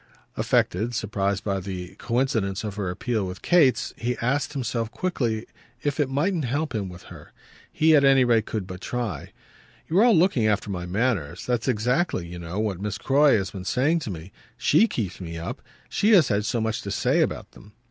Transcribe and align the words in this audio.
Affected, 0.35 0.95
surprised 0.95 1.43
by 1.43 1.59
the 1.59 1.89
coincidence 1.99 2.63
of 2.63 2.73
her 2.73 2.89
appeal 2.89 3.27
with 3.27 3.43
Kate's, 3.43 3.93
he 3.97 4.17
asked 4.17 4.53
himself 4.53 4.89
quickly 4.89 5.45
if 5.83 5.99
it 5.99 6.09
mightn't 6.09 6.45
help 6.45 6.73
him 6.73 6.89
with 6.89 7.03
her. 7.13 7.31
He 7.71 7.95
at 7.95 8.03
any 8.03 8.23
rate 8.25 8.47
could 8.47 8.65
but 8.65 8.81
try. 8.81 9.31
"You're 9.87 10.03
all 10.03 10.17
looking 10.17 10.47
after 10.47 10.71
my 10.71 10.87
manners. 10.87 11.45
That's 11.45 11.67
exactly, 11.67 12.25
you 12.25 12.39
know, 12.39 12.57
what 12.59 12.81
Miss 12.81 12.97
Croy 12.97 13.37
has 13.37 13.51
been 13.51 13.63
saying 13.63 13.99
to 13.99 14.09
me. 14.09 14.31
SHE 14.57 14.87
keeps 14.87 15.21
me 15.21 15.37
up 15.37 15.61
she 15.87 16.13
has 16.13 16.29
had 16.29 16.45
so 16.45 16.59
much 16.59 16.81
to 16.81 16.89
say 16.89 17.21
about 17.21 17.51
them." 17.51 17.73